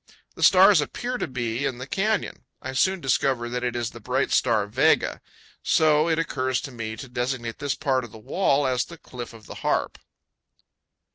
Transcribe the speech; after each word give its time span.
The 0.33 0.41
stars 0.41 0.81
appear 0.81 1.19
to 1.19 1.27
be 1.27 1.63
in 1.63 1.77
the 1.77 1.85
canyon. 1.85 2.45
I 2.59 2.73
soon 2.73 3.01
discover 3.01 3.49
that 3.49 3.63
it 3.63 3.75
is 3.75 3.91
the 3.91 3.99
bright 3.99 4.31
star 4.31 4.65
Vega; 4.65 5.21
so 5.61 6.09
it 6.09 6.17
occurs 6.17 6.59
to 6.61 6.71
me 6.71 6.95
to 6.95 7.07
designate 7.07 7.59
this 7.59 7.75
part 7.75 8.03
of 8.03 8.11
the 8.11 8.17
wall 8.17 8.65
as 8.65 8.83
the 8.85 8.97
"Cliff 8.97 9.31
of 9.31 9.45
the 9.45 9.55
Harp." 9.61 9.99